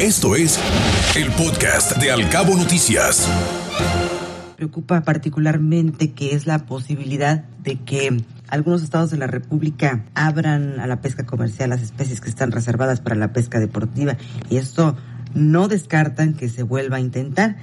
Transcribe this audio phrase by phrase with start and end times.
[0.00, 0.60] Esto es
[1.16, 3.26] el podcast de Alcabo Noticias.
[4.56, 10.86] Preocupa particularmente que es la posibilidad de que algunos estados de la República abran a
[10.86, 14.18] la pesca comercial las especies que están reservadas para la pesca deportiva
[14.50, 14.98] y esto
[15.34, 17.56] no descartan que se vuelva a intentar.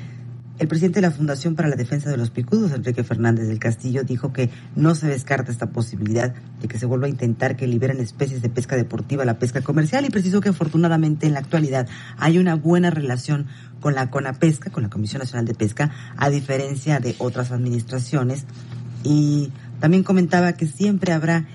[0.59, 4.03] El presidente de la Fundación para la Defensa de los Picudos, Enrique Fernández del Castillo,
[4.03, 7.99] dijo que no se descarta esta posibilidad de que se vuelva a intentar que liberen
[7.99, 11.87] especies de pesca deportiva a la pesca comercial y precisó que afortunadamente en la actualidad
[12.17, 13.47] hay una buena relación
[13.79, 18.45] con la CONAPESCA, con la Comisión Nacional de Pesca, a diferencia de otras administraciones.
[19.03, 21.47] Y también comentaba que siempre habrá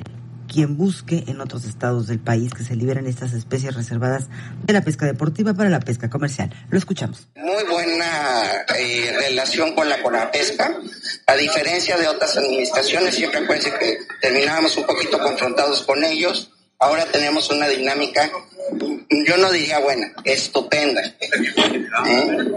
[0.49, 4.27] quien busque en otros estados del país que se liberen estas especies reservadas
[4.65, 6.53] de la pesca deportiva para la pesca comercial.
[6.71, 7.29] Lo escuchamos.
[7.37, 10.79] Muy buena eh, relación con la CONAPESCA.
[11.27, 16.51] A diferencia de otras administraciones, siempre acuérdense que terminábamos un poquito confrontados con ellos.
[16.81, 18.31] Ahora tenemos una dinámica,
[19.27, 21.03] yo no diría buena, estupenda.
[21.03, 22.53] ¿Eh?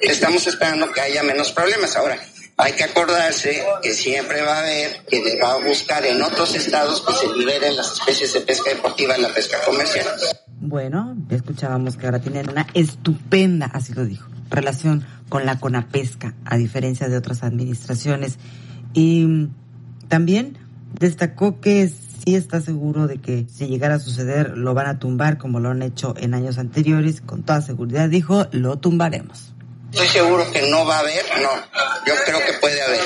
[0.00, 1.94] Estamos esperando que haya menos problemas.
[1.94, 2.18] Ahora,
[2.60, 7.02] hay que acordarse que siempre va a haber que va a buscar en otros estados
[7.02, 10.06] que se liberen las especies de pesca deportiva en la pesca comercial.
[10.60, 16.56] Bueno, escuchábamos que ahora tienen una estupenda, así lo dijo, relación con la CONAPESCA, a
[16.56, 18.38] diferencia de otras administraciones.
[18.92, 19.48] Y
[20.08, 20.58] también
[20.98, 25.38] destacó que sí está seguro de que si llegara a suceder lo van a tumbar
[25.38, 27.22] como lo han hecho en años anteriores.
[27.22, 29.54] Con toda seguridad dijo, lo tumbaremos.
[29.92, 31.50] Estoy seguro que no va a haber, no.
[32.06, 33.00] Yo creo que puede haber.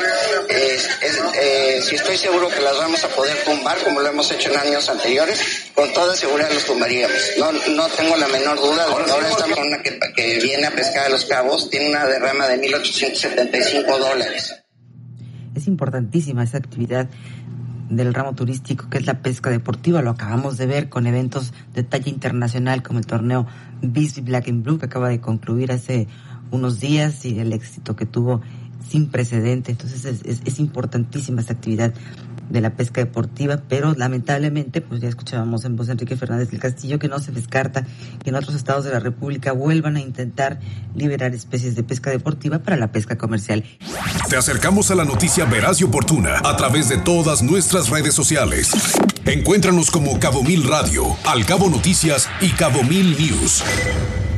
[0.51, 4.59] Eh, si estoy seguro que las vamos a poder tumbar, como lo hemos hecho en
[4.59, 7.17] años anteriores, con toda seguridad los tumbaríamos.
[7.39, 8.85] No, no tengo la menor duda.
[8.85, 12.61] Ahora esta persona que, que viene a pescar a los cabos tiene una derrama de
[12.61, 14.55] 1.875 dólares.
[15.55, 17.09] Es importantísima esa actividad
[17.89, 20.03] del ramo turístico, que es la pesca deportiva.
[20.03, 23.47] Lo acabamos de ver con eventos de talla internacional como el torneo
[23.83, 26.09] Bisbee Black and Blue, que acaba de concluir hace
[26.51, 28.41] unos días y el éxito que tuvo
[28.89, 29.73] sin precedente.
[29.73, 31.93] Entonces es, importantísima esta actividad
[32.51, 36.61] de la pesca deportiva, pero lamentablemente, pues ya escuchábamos en voz de Enrique Fernández del
[36.61, 37.87] Castillo que no se descarta
[38.23, 40.61] que en otros estados de la República vuelvan a intentar
[40.95, 43.65] liberar especies de pesca deportiva para la pesca comercial.
[44.29, 48.71] Te acercamos a la noticia veraz y oportuna a través de todas nuestras redes sociales.
[49.25, 53.65] Encuéntranos como Cabo Mil Radio, Al Cabo Noticias y Cabo Mil News.